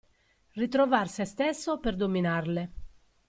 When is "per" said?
1.79-1.95